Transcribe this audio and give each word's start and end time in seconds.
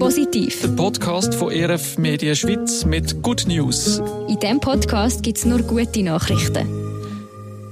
Positiv. 0.00 0.60
Der 0.60 0.68
Podcast 0.68 1.36
von 1.36 1.52
ERF 1.52 1.98
Media 1.98 2.34
Schweiz 2.34 2.84
mit 2.84 3.22
Good 3.22 3.46
News. 3.46 4.02
In 4.28 4.40
diesem 4.40 4.58
Podcast 4.58 5.22
gibt 5.22 5.38
es 5.38 5.44
nur 5.44 5.60
gute 5.60 6.02
Nachrichten. 6.02 6.66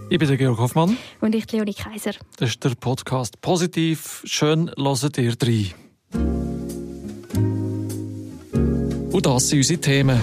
Ich 0.09 0.19
bin 0.19 0.29
der 0.29 0.37
Georg 0.37 0.59
Hoffmann. 0.59 0.97
Und 1.21 1.35
ich, 1.35 1.51
Leonie 1.51 1.75
Kaiser. 1.75 2.13
Das 2.37 2.51
ist 2.51 2.63
der 2.63 2.77
Podcast 2.77 3.41
Positiv. 3.41 4.23
Schön, 4.25 4.71
hört 4.77 5.19
ihr 5.19 5.35
rein. 5.43 5.73
Und 9.11 9.27
das 9.27 9.49
sind 9.49 9.59
unsere 9.59 9.81
Themen. 9.81 10.21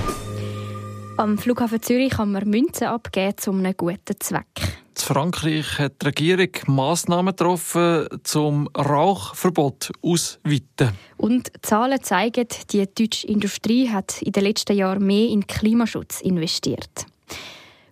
Am 1.17 1.38
Flughafen 1.38 1.81
Zürich 1.81 2.11
kann 2.11 2.31
man 2.31 2.47
Münzen 2.47 2.88
abgeben 2.88 3.38
zu 3.38 3.51
einem 3.51 3.75
guten 3.75 4.19
Zweck. 4.19 4.77
Frankreich 5.07 5.79
hat 5.79 6.01
die 6.01 6.05
Regierung 6.07 6.49
Massnahmen 6.65 7.33
getroffen, 7.33 8.09
zum 8.23 8.67
Rauchverbot 8.77 9.89
auszuweiten. 10.01 10.97
Und 11.15 11.49
Zahlen 11.61 12.03
zeigen, 12.03 12.45
die 12.71 12.85
deutsche 12.93 13.25
Industrie 13.25 13.89
hat 13.89 14.21
in 14.21 14.34
den 14.34 14.43
letzten 14.43 14.75
Jahren 14.75 15.05
mehr 15.05 15.29
in 15.29 15.48
Klimaschutz 15.48 16.20
investiert. 16.20 17.05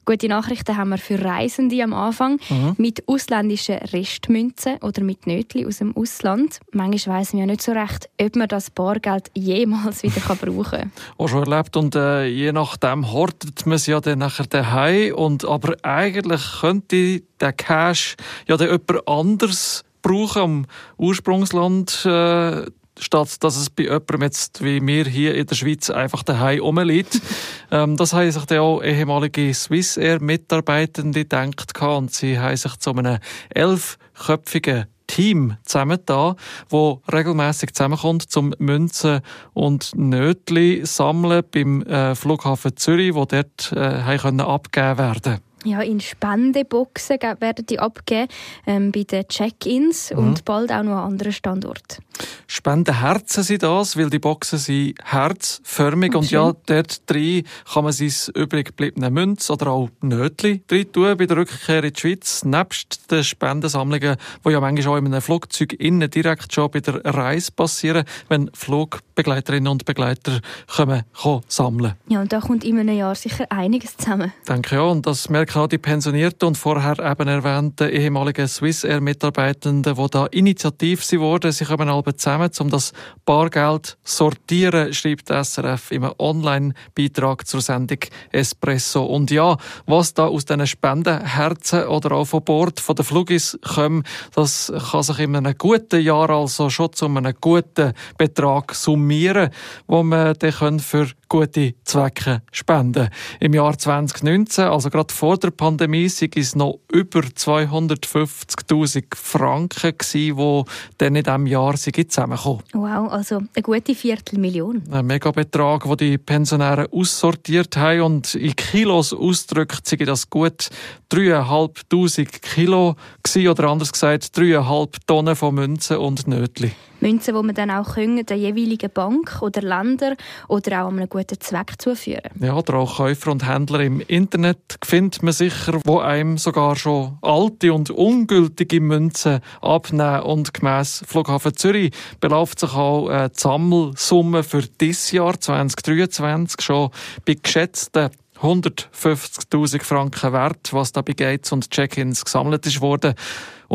Gute 0.06 0.28
Nachrichten 0.28 0.78
haben 0.78 0.90
wir 0.90 1.00
für 1.00 1.20
Reisende 1.24 1.82
am 1.84 1.92
Anfang 1.92 2.40
mhm. 2.50 2.76
mit 2.78 3.08
ausländischen 3.08 3.78
Restmünzen 3.78 4.78
oder 4.84 5.02
mit 5.02 5.26
Nötli 5.26 5.66
aus 5.66 5.80
dem 5.80 5.98
Ausland. 5.98 6.60
Manchmal 6.72 7.20
weiss 7.20 7.34
man 7.34 7.40
ja 7.40 7.46
nicht 7.48 7.64
so 7.64 7.72
recht, 7.72 8.08
ob 8.22 8.36
man 8.36 8.48
das 8.48 8.70
Bargeld 8.70 9.32
jemals 9.34 10.04
wieder 10.04 10.22
brauchen 10.36 10.64
kann. 10.64 10.92
Auch 11.18 11.28
schon 11.30 11.52
erlebt 11.52 11.76
und 11.76 11.96
äh, 11.96 12.26
je 12.26 12.52
nachdem 12.52 13.12
hortet 13.12 13.66
man 13.66 13.78
es 13.78 13.88
ja 13.88 14.00
dann 14.00 14.20
nachher 14.20 14.46
daheim 14.46 15.16
und 15.16 15.44
aber 15.44 15.76
eigentlich 15.82 16.42
könnte 16.62 17.24
der 17.40 17.54
Cash 17.54 18.16
ja 18.48 18.58
dann 18.58 18.68
jemand 18.68 19.08
anders 19.08 19.84
brauchen, 20.04 20.42
am 20.42 20.66
Ursprungsland 20.98 22.06
äh, 22.06 22.68
statt 23.00 23.44
dass 23.44 23.58
es 23.58 23.70
bei 23.70 23.84
jemandem 23.84 24.22
jetzt 24.22 24.64
wie 24.64 24.80
mir 24.80 25.06
hier 25.06 25.36
in 25.36 25.46
der 25.46 25.56
Schweiz 25.56 25.90
einfach 25.90 26.24
daheim 26.24 26.62
rumliegt. 26.62 27.22
ähm, 27.72 27.98
das 27.98 28.14
haben 28.14 28.32
sich 28.32 28.46
dann 28.46 28.60
auch 28.60 28.82
ehemalige 28.82 29.54
Swissair-Mitarbeitende 29.54 31.22
gedacht 31.22 31.80
und 31.82 32.14
sie 32.14 32.40
haben 32.40 32.56
sich 32.56 32.76
zu 32.78 32.92
einem 32.92 33.20
elfköpfigen 33.50 34.86
Team 35.08 35.58
zusammengetan, 35.64 36.36
wo 36.70 37.02
regelmäßig 37.12 37.74
zusammenkommt, 37.74 38.30
zum 38.30 38.54
Münzen 38.58 39.22
und 39.54 39.92
Nötli 39.96 40.86
sammeln 40.86 41.44
beim 41.52 41.84
äh, 41.84 42.16
Flughafen 42.16 42.76
Zürich, 42.76 43.14
wo 43.14 43.26
dort 43.26 43.72
äh, 43.72 44.18
können 44.18 44.42
abgegeben 44.42 44.98
werden 44.98 45.40
ja, 45.66 45.82
in 45.82 46.00
Spendeboxen 46.00 47.18
werden 47.40 47.66
die 47.66 47.80
abgegeben 47.80 48.28
ähm, 48.66 48.92
bei 48.92 49.04
den 49.04 49.28
Check-ins 49.28 50.12
mhm. 50.12 50.18
und 50.18 50.46
bald 50.46 50.72
auch 50.72 50.84
noch 50.84 50.98
an 50.98 51.12
anderen 51.12 51.34
Standorten. 51.34 52.04
Spendenherzen 52.48 53.44
sind 53.44 53.64
das, 53.64 53.98
weil 53.98 54.10
die 54.10 54.20
Boxen 54.20 54.60
sind 54.60 54.96
herzförmig 55.04 56.16
oh, 56.16 56.20
und 56.20 56.32
ja, 56.32 56.54
dort 56.66 57.10
drin 57.10 57.44
kann 57.72 57.84
man 57.84 57.94
sein 57.94 58.14
übrig 58.36 58.68
gebliebene 58.68 59.10
Münz 59.10 59.50
oder 59.50 59.68
auch 59.68 59.90
Nötli 60.02 60.62
drin 60.68 60.92
tun 60.92 61.18
bei 61.18 61.26
der 61.26 61.38
Rückkehr 61.38 61.84
in 61.84 61.94
die 61.94 62.00
Schweiz, 62.00 62.44
nebst 62.46 63.12
den 63.12 63.24
Spendensammlungen, 63.24 64.18
die 64.46 64.50
ja 64.50 64.60
manchmal 64.60 64.94
auch 64.94 64.98
in 64.98 65.08
einem 65.08 65.22
Flugzeug 65.22 65.74
innen 65.74 66.10
direkt 66.10 66.54
schon 66.54 66.72
bei 66.72 66.80
der 66.80 67.04
Reise 67.04 67.52
passieren, 67.52 68.06
wenn 68.30 68.50
Flugbegleiterinnen 68.54 69.68
und 69.68 69.86
Begleiter 69.86 70.40
kommen, 70.74 71.04
kommen 71.14 71.44
sammeln. 71.48 71.94
Ja, 72.08 72.22
und 72.22 72.32
da 72.32 72.40
kommt 72.40 72.64
in 72.64 72.80
einem 72.80 72.96
Jahr 72.96 73.16
sicher 73.16 73.46
einiges 73.50 73.98
zusammen. 73.98 74.32
Denke 74.48 74.76
ja, 74.76 74.82
und 74.82 75.06
das 75.06 75.30
merken 75.30 75.55
auch 75.58 75.68
die 75.68 75.78
pensionierten 75.78 76.48
und 76.48 76.58
vorher 76.58 77.00
eben 77.00 77.28
erwähnten 77.28 77.90
ehemaligen 77.90 78.48
Swissair-Mitarbeitenden, 78.48 79.96
die 79.96 80.10
da 80.10 80.26
initiativ 80.28 81.04
sind 81.04 81.20
worden. 81.20 81.52
Sie 81.52 81.66
kommen 81.66 81.90
alle 81.90 82.16
zusammen, 82.16 82.52
um 82.60 82.70
das 82.70 82.94
Bargeld 83.26 83.98
sortieren, 84.04 84.94
schreibt 84.94 85.30
SRF 85.30 85.92
im 85.92 86.10
Online-Beitrag 86.18 87.48
zur 87.48 87.62
Sendung 87.62 88.00
Espresso. 88.32 89.04
Und 89.06 89.32
ja, 89.32 89.58
was 89.86 90.14
da 90.14 90.28
aus 90.28 90.46
diesen 90.46 90.68
Spendenherzen 90.68 91.86
oder 91.86 92.14
auch 92.14 92.26
von 92.26 92.44
Bord 92.44 92.80
von 92.80 92.96
der 92.96 93.06
Flugis 93.06 93.58
kommt, 93.62 94.08
das 94.36 94.72
kann 94.92 95.04
sich 95.04 95.20
in 95.20 95.36
einem 95.36 95.58
guten 95.58 96.02
Jahr 96.02 96.30
also 96.30 96.70
schon 96.70 96.94
zu 96.94 97.06
einem 97.06 97.34
guten 97.40 97.94
Betrag 98.18 98.74
summieren, 98.74 99.50
wo 99.88 100.04
man 100.04 100.36
dann 100.40 100.80
für 100.80 101.08
gute 101.28 101.74
Zwecke 101.84 102.42
spenden 102.52 103.10
Im 103.40 103.54
Jahr 103.54 103.78
2019, 103.78 104.66
also 104.66 104.90
gerade 104.90 105.14
vor 105.14 105.38
der 105.46 105.52
Pandemie, 105.52 106.10
sind 106.10 106.36
es 106.38 106.56
noch 106.56 106.80
über 106.92 107.20
250.000 107.20 109.04
Franken 109.16 109.98
gewesen, 109.98 110.38
die 110.38 110.64
dann 110.98 111.16
in 111.16 111.24
diesem 111.24 111.48
Jahr 111.48 111.76
zusammengekommen 111.76 112.64
Wow, 112.74 113.12
also 113.12 113.38
eine 113.38 113.64
gute 113.64 113.96
Viertelmillion. 113.96 114.84
Ein 114.92 115.06
Megabetrag, 115.06 115.84
den 115.84 115.98
die 115.98 116.18
Pensionäre 116.18 116.88
aussortiert 116.92 117.78
haben 117.78 118.02
und 118.02 118.36
in 118.36 118.56
Kilos 118.56 119.14
ausdrückt, 119.14 119.88
sind 119.88 120.08
das 120.08 120.30
gut 120.30 120.70
3'500 121.12 122.42
Kilo 122.42 122.96
gewesen, 123.24 123.48
oder 123.48 123.70
anders 123.70 123.92
gesagt 123.92 124.26
3,5 124.36 124.96
Tonnen 125.06 125.36
von 125.36 125.56
Münzen 125.56 125.98
und 125.98 126.28
Nötli. 126.28 126.72
Münzen, 127.02 127.36
die 127.36 127.44
man 127.44 127.56
dann 127.56 127.72
auch 127.72 127.96
können, 127.96 128.26
der 128.26 128.38
jeweiligen 128.38 128.90
Bank 128.90 129.42
oder 129.42 129.62
Länder 129.62 130.16
oder 130.48 130.84
auch 130.84 130.90
einem 130.90 131.08
guten 131.08 131.40
Zweck 131.40 131.74
zuführen. 131.78 132.32
Ja, 132.40 132.56
oder 132.56 132.76
auch 132.76 132.98
Käufer 132.98 133.32
und 133.32 133.48
Händler 133.48 133.82
im 133.82 134.02
Internet 134.02 134.78
findet 134.84 135.22
man 135.26 135.34
sicher, 135.34 135.80
wo 135.84 136.00
einem 136.00 136.38
sogar 136.38 136.76
schon 136.76 137.18
alte 137.22 137.74
und 137.74 137.90
ungültige 137.90 138.80
Münzen 138.80 139.42
abnehmen. 139.62 140.22
Und 140.22 140.54
gemäss 140.54 141.04
Flughafen 141.08 141.56
Zürich 141.56 141.94
beläuft 142.20 142.60
sich 142.60 142.74
auch 142.74 143.10
die 143.10 143.34
Sammelsumme 143.34 144.44
für 144.44 144.62
dieses 144.62 145.12
Jahr 145.12 145.40
2023 145.40 146.62
schon 146.62 146.90
bei 147.26 147.36
geschätzten 147.36 148.10
150.000 148.42 149.84
Franken 149.84 150.34
wert, 150.34 150.72
was 150.72 150.92
da 150.92 151.02
bei 151.02 151.14
Gates 151.14 151.52
und 151.52 151.70
Check-ins 151.72 152.26
gesammelt 152.26 152.66
ist 152.66 152.82
worden. 152.82 153.16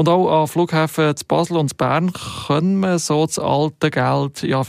Und 0.00 0.08
auch 0.08 0.40
an 0.40 0.48
Flughäfen 0.48 1.14
zu 1.14 1.26
Basel 1.26 1.58
und 1.58 1.68
zu 1.68 1.76
Bern 1.76 2.10
können 2.46 2.80
wir 2.80 2.98
so 2.98 3.26
das 3.26 3.38
alte 3.38 3.90
Geld 3.90 4.42
ja, 4.42 4.62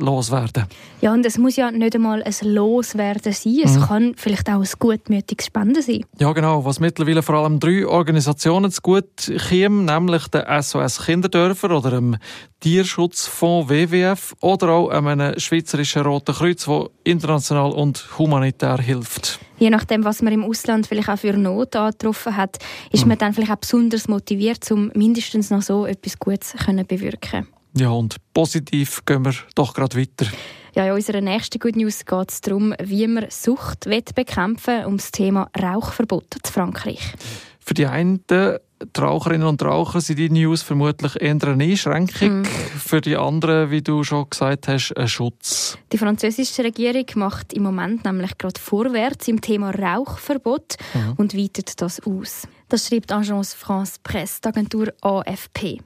loswerden. 0.00 0.66
Ja, 1.00 1.12
und 1.12 1.24
es 1.24 1.38
muss 1.38 1.54
ja 1.54 1.70
nicht 1.70 1.94
einmal 1.94 2.24
ein 2.24 2.34
Loswerden 2.42 3.32
sein. 3.32 3.60
Es 3.62 3.76
mhm. 3.76 3.82
kann 3.82 4.14
vielleicht 4.16 4.50
auch 4.50 4.58
ein 4.58 4.68
gutmütiges 4.80 5.46
Spenden 5.46 5.80
sein. 5.80 6.04
Ja, 6.18 6.32
genau. 6.32 6.64
Was 6.64 6.80
mittlerweile 6.80 7.22
vor 7.22 7.36
allem 7.36 7.60
drei 7.60 7.86
Organisationen 7.86 8.72
zu 8.72 8.82
gut 8.82 9.30
kämen, 9.48 9.84
nämlich 9.84 10.26
der 10.26 10.60
SOS 10.60 11.06
Kinderdörfer 11.06 11.70
oder 11.70 11.92
dem 11.92 12.16
Tierschutzfonds 12.58 13.70
WWF 13.70 14.34
oder 14.40 14.70
auch 14.70 14.88
einem 14.88 15.38
Schweizerischen 15.38 16.02
Roten 16.02 16.34
Kreuz, 16.34 16.64
der 16.64 16.90
international 17.04 17.70
und 17.70 18.08
humanitär 18.18 18.78
hilft 18.78 19.38
je 19.58 19.70
nachdem, 19.70 20.04
was 20.04 20.22
man 20.22 20.32
im 20.32 20.44
Ausland 20.44 20.86
vielleicht 20.86 21.08
auch 21.08 21.18
für 21.18 21.32
Not 21.34 21.76
angetroffen 21.76 22.36
hat, 22.36 22.58
ist 22.92 23.02
mhm. 23.02 23.08
man 23.08 23.18
dann 23.18 23.32
vielleicht 23.32 23.52
auch 23.52 23.56
besonders 23.56 24.08
motiviert, 24.08 24.70
um 24.70 24.90
mindestens 24.94 25.50
noch 25.50 25.62
so 25.62 25.86
etwas 25.86 26.18
Gutes 26.18 26.50
zu 26.50 26.84
bewirken. 26.84 27.46
Ja, 27.76 27.90
und 27.90 28.16
positiv 28.34 29.04
gehen 29.04 29.24
wir 29.24 29.34
doch 29.54 29.74
gerade 29.74 29.96
weiter. 29.96 30.26
Ja, 30.74 30.86
in 30.86 30.92
unserer 30.92 31.20
nächsten 31.20 31.58
Good 31.58 31.76
News 31.76 32.04
geht 32.04 32.30
es 32.30 32.40
darum, 32.40 32.74
wie 32.82 33.06
man 33.06 33.26
Sucht 33.30 33.84
bekämpfen 34.14 34.78
will, 34.78 34.84
um 34.86 34.96
das 34.96 35.10
Thema 35.10 35.50
Rauchverbot 35.60 36.36
in 36.36 36.50
Frankreich. 36.50 37.14
Für 37.58 37.74
die 37.74 37.86
einen 37.86 38.24
die 38.80 39.00
Raucherinnen 39.00 39.46
und 39.46 39.62
Raucher 39.62 40.00
sind 40.00 40.18
die 40.18 40.30
News 40.30 40.62
vermutlich 40.62 41.20
eher 41.20 41.36
eine 41.42 41.64
Einschränkung. 41.64 42.42
Mm. 42.42 42.44
Für 42.44 43.00
die 43.00 43.16
anderen, 43.16 43.70
wie 43.70 43.82
du 43.82 44.04
schon 44.04 44.28
gesagt 44.30 44.68
hast, 44.68 44.92
ein 44.96 45.08
Schutz. 45.08 45.78
Die 45.92 45.98
französische 45.98 46.62
Regierung 46.64 47.06
macht 47.16 47.52
im 47.52 47.64
Moment 47.64 48.04
nämlich 48.04 48.38
gerade 48.38 48.60
vorwärts 48.60 49.26
im 49.28 49.40
Thema 49.40 49.70
Rauchverbot 49.70 50.76
mhm. 50.94 51.12
und 51.16 51.36
weitet 51.36 51.80
das 51.80 52.00
aus. 52.00 52.46
Das 52.68 52.88
schreibt 52.88 53.12
Agence 53.12 53.54
France 53.54 53.98
Presse, 54.02 54.40
die 54.44 54.48
Agentur 54.48 54.92
AFP. 55.00 55.80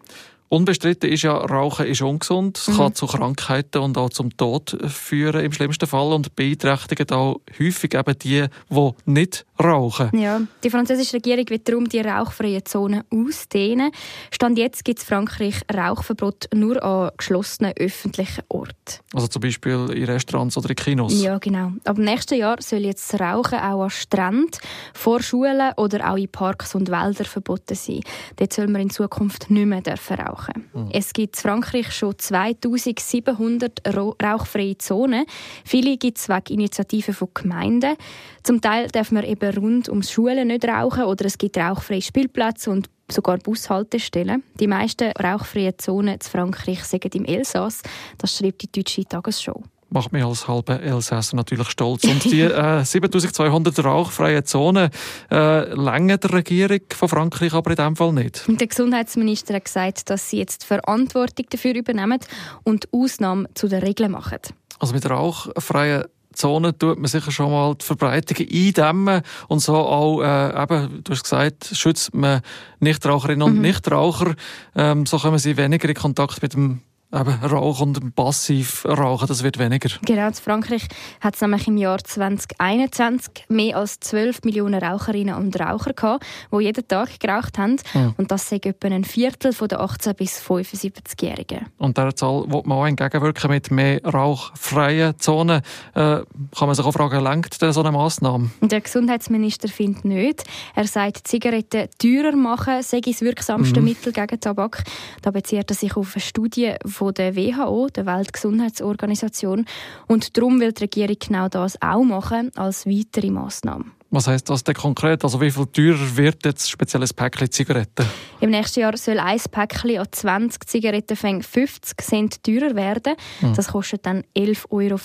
Unbestritten 0.53 1.11
ist 1.11 1.23
ja, 1.23 1.33
Rauchen 1.33 1.87
ist 1.87 2.03
ungesund. 2.03 2.59
Es 2.59 2.69
mhm. 2.69 2.77
kann 2.77 2.95
zu 2.95 3.07
Krankheiten 3.07 3.79
und 3.79 3.97
auch 3.97 4.11
zum 4.11 4.37
Tod 4.37 4.77
führen 4.87 5.43
im 5.43 5.53
schlimmsten 5.53 5.87
Fall 5.87 6.13
und 6.13 6.37
beeinträchtigt 6.37 7.11
auch 7.11 7.41
häufig 7.59 7.95
eben 7.95 8.19
die, 8.19 8.45
die 8.69 8.91
nicht 9.07 9.47
rauchen. 9.65 10.11
Ja, 10.19 10.41
die 10.63 10.71
französische 10.71 11.15
Regierung 11.15 11.49
wird 11.49 11.69
darum 11.69 11.89
die 11.89 12.01
rauchfreie 12.01 12.65
Zone 12.65 13.05
ausdehnen. 13.11 13.91
Stand 14.31 14.59
jetzt 14.59 14.85
gibt 14.85 15.01
es 15.01 15.05
Frankreich 15.05 15.63
Rauchverbot 15.73 16.49
nur 16.55 16.83
an 16.83 17.11
geschlossenen 17.17 17.73
öffentlichen 17.77 18.43
Orten. 18.49 18.75
Also 19.15 19.27
zum 19.27 19.43
Beispiel 19.43 19.91
in 19.95 20.05
Restaurants 20.05 20.57
oder 20.57 20.71
in 20.71 20.77
Kinos? 20.77 21.23
Ja, 21.23 21.39
genau. 21.39 21.73
Ab 21.85 21.99
nächsten 21.99 22.39
Jahr 22.39 22.57
soll 22.61 22.81
jetzt 22.81 23.13
das 23.13 23.21
Rauchen 23.21 23.59
auch 23.59 23.85
an 23.85 23.91
Stränden, 23.91 24.51
vor 24.95 25.23
Schulen 25.23 25.73
oder 25.77 26.11
auch 26.11 26.17
in 26.17 26.29
Parks 26.29 26.75
und 26.75 26.91
Wäldern 26.91 27.27
verboten 27.27 27.75
sein. 27.75 28.01
Dort 28.37 28.53
soll 28.53 28.69
man 28.69 28.83
in 28.83 28.91
Zukunft 28.91 29.51
nicht 29.51 29.67
mehr 29.67 29.83
rauchen 30.19 30.33
rauchen. 30.43 30.69
Mhm. 30.73 30.89
Es 30.93 31.13
gibt 31.13 31.37
in 31.37 31.43
Frankreich 31.43 31.93
schon 31.93 32.19
2700 32.19 33.81
rauchfreie 34.23 34.79
Zonen. 34.79 35.25
Viele 35.65 35.97
gibt 35.97 36.19
es 36.19 36.29
wegen 36.29 36.55
Initiativen 36.55 37.15
von 37.15 37.29
Gemeinden. 37.35 37.97
Zum 38.43 38.61
Teil 38.61 38.89
darf 38.89 39.13
man 39.13 39.25
eben 39.25 39.52
rund 39.57 39.89
ums 39.89 40.11
Schulen 40.11 40.49
nicht 40.49 40.67
rauchen 40.67 41.05
oder 41.05 41.27
es 41.27 41.39
gibt 41.39 41.59
rauchfreie 41.59 42.03
Spielplätze 42.03 42.71
und 42.71 42.89
sogar 43.11 43.39
Bushaltestellen. 43.39 44.43
Die 44.59 44.67
meisten 44.67 45.13
rauchfreien 45.13 45.75
Zonen 45.79 46.15
in 46.15 46.21
Frankreich 46.21 46.85
sind 46.85 47.15
im 47.15 47.25
Elsass. 47.25 47.83
Das 48.19 48.37
schreibt 48.37 48.63
die 48.63 48.73
deutsche 48.73 49.05
Tagesschau 49.05 49.63
macht 49.93 50.13
mich 50.13 50.25
als 50.25 50.49
halber 50.49 50.81
Elsässer 50.81 51.37
natürlich 51.37 51.69
stolz. 51.69 52.05
Und 52.05 52.25
die 52.25 52.41
äh, 52.41 52.85
7200 52.85 53.85
rauchfreie 53.85 54.43
Zonen 54.43 54.91
äh, 55.31 55.75
länger 55.75 56.19
der 56.19 56.33
Regierung 56.33 56.81
von 56.91 57.09
Frankreich 57.09 57.53
aber 57.53 57.71
in 57.71 57.77
dem 57.77 57.97
Fall 57.97 58.13
nicht. 58.13 58.45
Der 58.49 58.67
Gesundheitsminister 58.67 59.55
hat 59.55 59.65
gesagt, 59.67 60.11
dass 60.11 60.31
sie 60.31 60.39
jetzt 60.39 60.65
Verantwortung 60.65 61.47
dafür 61.51 61.75
übernehmen 61.75 62.19
und 62.65 62.89
Ausnahmen 62.93 63.47
zu 63.55 63.69
den 63.69 63.83
Regeln 63.83 64.13
machen. 64.13 64.39
Also 64.79 64.95
mit 64.95 65.09
rauchfreien 65.09 66.05
Zonen 66.33 66.77
tut 66.79 66.99
man 66.99 67.07
sicher 67.07 67.31
schon 67.31 67.51
mal 67.51 67.75
die 67.75 67.85
Verbreitung 67.85 68.47
eindämmen 68.47 69.23
und 69.49 69.61
so 69.61 69.77
auch, 69.77 70.23
äh, 70.23 70.63
eben, 70.63 71.03
du 71.05 71.13
hast 71.13 71.25
gesagt, 71.25 71.71
schützt 71.73 72.15
man 72.15 72.41
Nichtraucherinnen 72.81 73.43
und 73.43 73.57
mhm. 73.57 73.63
Nichtraucher, 73.63 74.35
ähm, 74.75 75.07
so 75.07 75.19
kommen 75.19 75.39
sie 75.39 75.57
weniger 75.57 75.89
in 75.89 75.95
Kontakt 75.95 76.43
mit 76.43 76.55
dem 76.55 76.81
eben 77.13 77.35
Rauch 77.45 77.81
und 77.81 78.15
passiv 78.15 78.85
Rauchen, 78.87 79.29
das 79.29 79.43
wird 79.43 79.59
weniger. 79.59 79.91
Genau, 80.05 80.27
in 80.27 80.35
Frankreich 80.35 80.89
hat 81.21 81.35
es 81.35 81.41
nämlich 81.41 81.69
im 81.69 81.77
Jahr 81.77 82.03
2021 82.03 83.47
mehr 83.49 83.77
als 83.77 84.01
12 84.01 84.43
Millionen 84.45 84.83
Raucherinnen 84.83 85.35
und 85.35 85.59
Raucher 85.61 85.93
gehabt, 85.93 86.25
die 86.53 86.65
jeden 86.65 86.87
Tag 86.89 87.21
geraucht 87.21 87.59
haben. 87.59 87.77
Ja. 87.95 88.15
Und 88.17 88.31
das 88.31 88.49
sind 88.49 88.67
etwa 88.67 88.89
ein 88.89 89.05
Viertel 89.05 89.53
der 89.53 89.81
18- 89.81 90.15
bis 90.15 90.41
75-Jährigen. 90.41 91.67
Und 91.79 91.97
dieser 91.97 92.15
Zahl 92.17 92.45
will 92.49 92.63
man 92.65 92.79
auch 92.79 92.87
entgegenwirken 92.87 93.51
mit 93.51 93.71
mehr 93.71 94.03
rauchfreien 94.05 95.19
Zonen. 95.19 95.63
Äh, 95.95 96.21
kann 96.57 96.67
man 96.67 96.75
sich 96.75 96.85
auch 96.85 96.93
fragen, 96.93 97.23
lenkt 97.23 97.61
denn 97.61 97.73
so 97.73 97.81
eine 97.81 97.93
Massnahme? 97.93 98.51
Der 98.61 98.81
Gesundheitsminister 98.81 99.69
findet 99.69 100.05
nicht. 100.05 100.45
Er 100.75 100.87
sagt, 100.87 101.29
Zigaretten 101.29 101.89
teurer 101.99 102.37
machen 102.37 102.83
sei 102.83 103.01
das 103.01 103.21
wirksamste 103.21 103.81
mhm. 103.81 103.87
Mittel 103.87 104.13
gegen 104.13 104.41
Tabak. 104.41 104.83
Da 105.21 105.31
bezieht 105.31 105.71
er 105.71 105.75
sich 105.75 105.97
auf 105.97 106.15
eine 106.15 106.23
Studie, 106.23 106.75
von 107.03 107.15
der 107.15 107.35
WHO, 107.35 107.89
der 107.89 108.07
Weltgesundheitsorganisation. 108.07 109.67
Und 110.07 110.37
darum 110.37 110.61
will 110.61 110.73
die 110.73 110.83
Regierung 110.83 111.17
genau 111.19 111.49
das 111.49 111.81
auch 111.83 112.05
machen 112.05 112.53
als 112.55 112.87
weitere 112.87 113.31
Massnahme. 113.31 113.87
Was 114.13 114.27
heißt 114.27 114.51
das 114.51 114.63
denn 114.63 114.75
konkret? 114.75 115.25
Also 115.25 115.41
wie 115.41 115.51
viel 115.51 115.65
teurer 115.67 116.17
wird 116.17 116.45
jetzt 116.45 116.71
speziell 116.71 117.03
ein 117.03 117.09
Päckchen 117.17 117.51
Zigaretten? 117.51 118.05
Im 118.41 118.51
nächsten 118.51 118.81
Jahr 118.81 118.95
soll 118.99 119.19
ein 119.19 119.41
Päckchen 119.51 119.99
an 119.99 120.07
20 120.11 120.69
Zigarettenfängen 120.69 121.43
50 121.43 121.99
Cent 122.03 122.45
teurer 122.45 122.77
werden. 122.77 123.15
Mhm. 123.41 123.55
Das 123.55 123.69
kostet 123.69 124.05
dann 124.05 124.23
11,50 124.37 124.69
Euro. 124.71 124.99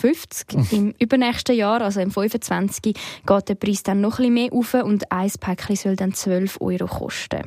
Mhm. 0.52 0.68
Im 0.72 0.94
übernächsten 1.00 1.56
Jahr, 1.56 1.82
also 1.82 2.02
im 2.02 2.12
25, 2.12 2.82
geht 2.82 2.98
der 3.48 3.56
Preis 3.56 3.82
dann 3.84 4.02
noch 4.02 4.20
ein 4.20 4.34
bisschen 4.34 4.34
mehr 4.34 4.52
auf 4.52 4.74
und 4.74 5.10
ein 5.10 5.32
Päckchen 5.40 5.78
soll 5.78 5.96
dann 5.96 6.14
12 6.14 6.58
Euro 6.60 6.88
kosten. 6.88 7.44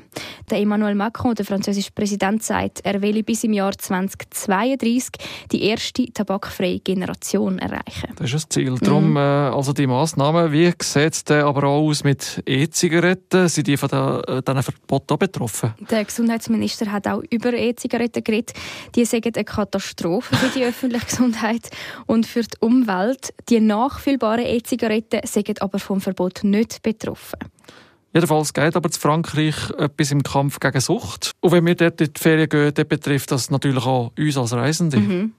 Der 0.51 0.59
Emmanuel 0.59 0.95
Macron, 0.95 1.35
der 1.35 1.45
französische 1.45 1.93
Präsident, 1.93 2.43
sagt, 2.43 2.81
er 2.85 3.03
will 3.03 3.23
bis 3.23 3.45
im 3.45 3.53
Jahr 3.53 3.77
2032 3.77 5.11
die 5.53 5.65
erste 5.65 6.07
tabakfreie 6.07 6.81
Generation 6.81 7.59
erreichen. 7.59 8.15
Das 8.17 8.29
ist 8.29 8.35
das 8.35 8.49
Ziel. 8.49 8.79
Darum, 8.81 9.11
mhm. 9.11 9.17
äh, 9.17 9.21
also 9.21 9.75
die 9.75 9.87
Massnahmen, 9.87 10.53
wie 10.53 10.73
sieht 10.83 11.13
es 11.13 11.25
aber 11.51 11.69
auch 11.69 11.89
aus 11.89 12.05
mit 12.05 12.43
E-Zigaretten? 12.47 13.49
Sind 13.49 13.67
die 13.67 13.77
von 13.77 13.91
äh, 13.91 14.43
diesen 14.43 14.63
Verboten 14.63 15.19
betroffen? 15.19 15.75
Der 15.91 16.05
Gesundheitsminister 16.05 16.91
hat 16.91 17.07
auch 17.07 17.23
über 17.31 17.53
E-Zigaretten 17.53 18.25
geredet. 18.25 18.53
Die 18.95 19.05
sagen 19.05 19.33
eine 19.35 19.45
Katastrophe 19.45 20.35
für 20.35 20.59
die 20.59 20.65
öffentliche 20.67 21.07
Gesundheit 21.07 21.71
und 22.07 22.27
für 22.27 22.43
die 22.43 22.57
Umwelt. 22.61 23.35
Die 23.49 23.61
nachfüllbaren 23.61 24.47
E-Zigaretten 24.47 25.21
sind 25.25 25.61
aber 25.61 25.79
vom 25.79 26.01
Verbot 26.01 26.41
nicht 26.45 26.83
betroffen. 26.83 27.39
Jedenfalls 28.13 28.53
geht 28.53 28.75
aber 28.75 28.91
zu 28.91 28.99
Frankreich 28.99 29.71
etwas 29.79 30.11
im 30.11 30.23
Kampf 30.23 30.59
gegen 30.59 30.81
Sucht. 30.81 31.33
Und 31.41 31.53
wenn 31.53 31.67
wir 31.67 31.77
dort 31.77 32.01
in 32.01 32.13
die 32.13 32.21
Ferien 32.21 32.49
gehen, 32.49 32.75
dann 32.75 32.89
betrifft 32.89 33.31
das 33.31 33.51
natürlich 33.51 33.85
auch 33.85 34.13
uns 34.19 34.37
als 34.37 34.53
Reisende. 34.53 34.97
Mhm. 34.99 35.33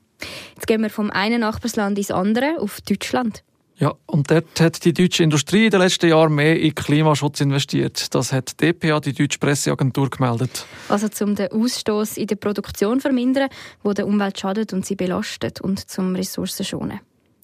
Jetzt 0.56 0.68
gehen 0.68 0.82
wir 0.82 0.90
vom 0.90 1.10
einen 1.10 1.42
Nachbarsland 1.42 1.98
ins 1.98 2.12
andere, 2.12 2.60
auf 2.60 2.80
Deutschland. 2.82 3.44
Ja, 3.78 3.94
und 4.06 4.30
dort 4.30 4.60
hat 4.60 4.86
die 4.86 4.94
deutsche 4.94 5.24
Industrie 5.24 5.66
in 5.66 5.72
den 5.72 5.82
letzten 5.82 6.10
Jahren 6.10 6.36
mehr 6.36 6.60
in 6.60 6.76
Klimaschutz 6.76 7.42
investiert. 7.42 8.14
Das 8.14 8.32
hat 8.32 8.62
die 8.62 8.74
DPA, 8.74 9.00
die 9.00 9.14
deutsche 9.14 9.40
Presseagentur, 9.40 10.10
gemeldet. 10.10 10.66
Also 10.88 11.10
zum 11.10 11.36
den 11.36 11.52
Ausstoß 11.52 12.18
in 12.18 12.28
der 12.28 12.36
Produktion 12.36 13.00
vermindern, 13.00 13.50
wo 13.82 13.94
der 13.94 14.06
Umwelt 14.06 14.40
schadet 14.40 14.72
und 14.72 14.86
sie 14.86 14.96
belastet 14.96 15.62
und 15.62 15.90
zum 15.90 16.16
Ressourcen 16.16 16.64
schonen. 16.64 17.00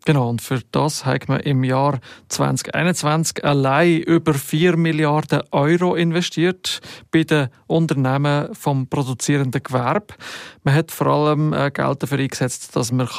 Genau, 0.07 0.29
und 0.29 0.41
für 0.41 0.62
das 0.71 1.06
hat 1.06 1.27
man 1.27 1.41
im 1.41 1.65
Jahr 1.65 2.00
2021 2.29 3.44
allein 3.44 4.00
über 4.03 4.33
4 4.33 4.77
Milliarden 4.77 5.41
Euro 5.51 5.95
investiert 5.95 6.79
bei 7.12 7.24
den 7.24 7.50
Unternehmen 7.68 8.56
vom 8.56 8.88
produzierenden 8.88 9.62
Gewerbe. 9.62 10.13
Man 10.63 10.75
hat 10.75 10.91
vor 10.91 11.07
allem 11.07 11.51
äh, 11.51 11.71
Geld 11.71 12.03
dafür 12.03 12.19
eingesetzt, 12.19 12.74
dass 12.74 12.94
man 12.94 13.09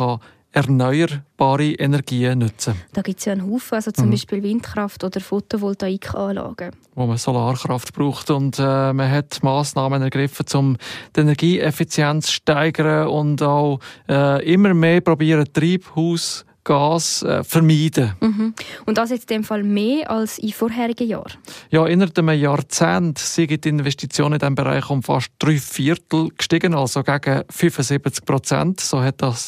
erneuerbare 0.52 1.72
Energien 1.72 2.38
nutzen. 2.38 2.74
Da 2.92 3.02
gibt 3.02 3.18
es 3.20 3.26
ja 3.26 3.32
einen 3.32 3.50
Haufen, 3.50 3.76
also 3.76 3.90
zum 3.90 4.06
mhm. 4.06 4.10
Beispiel 4.12 4.42
Windkraft 4.42 5.04
oder 5.04 5.20
Photovoltaikanlagen. 5.20 6.72
Wo 6.94 7.06
man 7.06 7.18
Solarkraft 7.18 7.92
braucht 7.92 8.30
und 8.30 8.58
äh, 8.58 8.92
man 8.92 9.10
hat 9.10 9.42
Massnahmen 9.42 10.02
ergriffen, 10.02 10.46
um 10.54 10.76
die 11.14 11.20
Energieeffizienz 11.20 12.26
zu 12.26 12.32
steigern 12.32 13.08
und 13.08 13.42
auch 13.42 13.80
äh, 14.08 14.44
immer 14.52 14.74
mehr 14.74 15.00
probieren 15.00 15.46
Treibhaus 15.52 16.44
Gas 16.68 17.22
äh, 17.22 17.42
vermeiden. 17.42 18.12
Mhm. 18.20 18.54
Und 18.84 18.98
das 18.98 19.08
jetzt 19.08 19.30
in 19.30 19.38
dem 19.38 19.44
Fall 19.44 19.62
mehr 19.62 20.10
als 20.10 20.38
in 20.38 20.52
vorherigen 20.52 21.08
Jahren? 21.08 21.32
Ja, 21.70 21.86
innerhalb 21.86 22.18
einem 22.18 22.38
Jahrzehnt 22.38 23.18
sind 23.18 23.64
die 23.64 23.68
Investitionen 23.68 24.34
in 24.34 24.38
diesem 24.40 24.54
Bereich 24.54 24.90
um 24.90 25.02
fast 25.02 25.30
drei 25.38 25.56
Viertel 25.56 26.28
gestiegen, 26.36 26.74
also 26.74 27.02
gegen 27.02 27.42
75 27.48 28.24
Prozent. 28.26 28.80
So 28.80 29.02
hat 29.02 29.22
das 29.22 29.38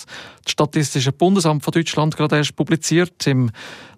das 0.44 0.52
Statistische 0.52 1.12
Bundesamt 1.12 1.64
von 1.64 1.72
Deutschland 1.72 2.17
gerade 2.17 2.37
erst 2.37 2.56
publiziert. 2.56 3.26
Im 3.26 3.50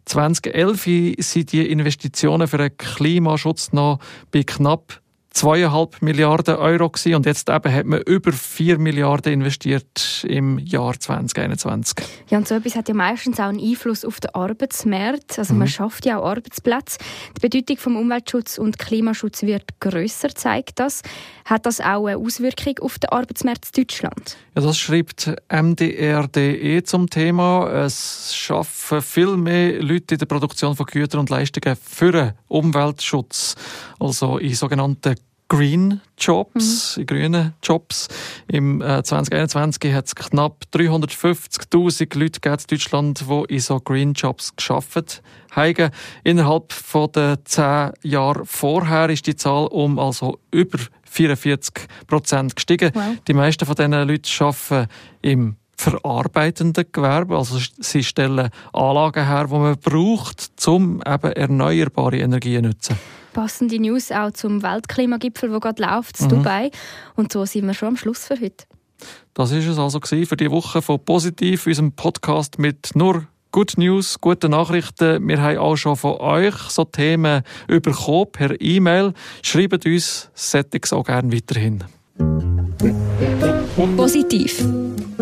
2011 0.07 0.85
sind 1.19 1.53
die 1.53 1.71
Investitionen 1.71 2.49
für 2.49 2.59
den 2.59 2.77
Klimaschutz 2.77 3.73
noch 3.73 3.99
bei 4.31 4.43
knapp 4.43 5.01
zweieinhalb 5.33 6.03
Milliarden 6.03 6.57
Euro 6.57 6.91
gewesen 6.91 7.15
und 7.15 7.27
jetzt 7.27 7.49
eben 7.49 7.73
hat 7.73 7.87
man 7.87 8.03
über 8.03 8.33
vier 8.33 8.79
Milliarden 8.79 9.33
investiert 9.33 10.25
im 10.29 10.59
Jahr 10.59 10.99
2021. 10.99 11.97
Ja, 12.29 12.39
und 12.39 12.47
so 12.47 12.55
etwas 12.55 12.77
hat 12.77 12.89
ja 12.89 12.95
meistens 12.95 13.41
auch 13.41 13.45
einen 13.45 13.61
Einfluss 13.61 14.05
auf 14.05 14.21
den 14.21 14.35
Arbeitsmarkt. 14.35 15.39
Also 15.39 15.53
mhm. 15.53 15.61
man 15.61 15.69
schafft 15.69 16.07
ja 16.07 16.19
auch 16.19 16.29
Arbeitsplätze. 16.29 16.99
Die 17.37 17.41
Bedeutung 17.41 17.77
vom 17.79 17.97
Umweltschutz 17.97 18.59
und 18.59 18.79
Klimaschutz 18.79 19.43
wird 19.43 19.81
grösser, 19.81 20.35
zeigt 20.35 20.79
das. 20.79 21.03
Hat 21.45 21.67
das 21.67 21.81
auch 21.81 22.07
eine 22.07 22.19
Auswirkung 22.19 22.79
auf 22.81 22.99
den 22.99 23.11
Arbeitsmarkt 23.11 23.67
in 23.75 23.83
Deutschland? 23.83 24.37
Ja, 24.55 24.63
das 24.63 24.79
schreibt 24.79 25.35
MDR.de 25.51 26.83
zum 26.83 27.09
Thema. 27.09 27.85
Es 27.85 28.35
schaffen 28.35 29.01
viel 29.03 29.37
mehr 29.37 29.83
Leute 29.83 30.15
in 30.15 30.19
der 30.19 30.27
Produktion 30.27 30.77
von 30.77 30.87
Gütern 30.87 31.21
und 31.21 31.31
Leistungen 31.31 31.77
für 31.77 32.13
den 32.13 32.33
Umweltschutz, 32.53 33.55
also 33.99 34.39
in 34.39 34.55
sogenannten 34.55 35.15
Green 35.53 36.01
Jobs, 36.17 36.97
mhm. 36.97 37.07
grünen 37.07 37.55
Jobs. 37.63 38.09
Im 38.49 38.81
äh, 38.81 39.03
2021 39.03 39.93
hat 39.93 40.07
es 40.07 40.15
knapp 40.15 40.65
350.000 40.73 42.19
Leute 42.19 42.41
in 42.49 42.57
Deutschland, 42.71 43.25
die 43.29 43.55
in 43.55 43.61
so 43.61 43.79
Green 43.79 44.15
Jobs 44.15 44.57
geschafft 44.57 45.23
haben. 45.51 45.91
Innerhalb 46.25 46.73
von 46.73 47.13
den 47.13 47.37
zehn 47.45 47.91
Jahren 48.03 48.47
vorher 48.47 49.11
ist 49.11 49.27
die 49.27 49.37
Zahl 49.37 49.67
um 49.67 49.99
also 49.99 50.39
über 50.51 50.79
44 51.05 51.87
Prozent 52.07 52.57
gestiegen. 52.57 52.91
Wow. 52.95 53.17
Die 53.29 53.35
meisten 53.35 53.67
von 53.67 53.75
diesen 53.75 53.93
Leuten 53.93 54.31
arbeiten 54.43 54.89
im 55.21 55.57
verarbeitenden 55.77 56.87
Gewerbe. 56.93 57.37
Also 57.37 57.59
sie 57.81 58.05
stellen 58.05 58.51
Anlagen 58.73 59.27
her, 59.27 59.47
die 59.47 59.55
man 59.55 59.79
braucht, 59.79 60.53
um 60.67 61.03
eben 61.07 61.33
erneuerbare 61.33 62.19
Energien 62.19 62.65
zu 62.81 62.93
nutzen 62.93 62.99
passende 63.33 63.79
News 63.81 64.13
auch 64.13 64.31
zum 64.31 64.63
Weltklimagipfel, 64.63 65.51
der 65.51 65.61
gerade 65.61 65.83
läuft 65.83 66.21
in 66.21 66.27
mhm. 66.27 66.31
Dubai. 66.31 66.71
Und 67.17 67.33
so 67.33 67.45
sind 67.45 67.67
wir 67.67 67.75
schon 67.75 67.89
am 67.89 67.97
Schluss 67.97 68.27
für 68.27 68.41
heute. 68.41 68.65
Das 69.35 69.51
ist 69.51 69.67
es 69.67 69.79
also 69.79 70.01
für 70.01 70.37
die 70.37 70.51
Woche 70.51 70.83
von 70.83 71.05
Positiv, 71.05 71.67
unserem 71.67 71.93
Podcast 71.93 72.59
mit 72.59 72.95
nur 72.95 73.27
Good 73.51 73.77
News, 73.77 74.21
gute 74.21 74.49
Nachrichten. 74.49 75.27
Wir 75.27 75.43
haben 75.43 75.59
auch 75.59 75.77
schon 75.77 75.97
von 75.97 76.19
euch 76.21 76.55
so 76.69 76.85
Themen 76.85 77.43
bekommen 77.67 78.27
per 78.31 78.61
E-Mail. 78.61 79.13
Schreibt 79.43 79.85
uns, 79.85 80.31
Settings 80.35 80.93
auch 80.93 81.05
gerne 81.05 81.33
weiterhin. 81.33 81.85
Positiv 83.97 84.63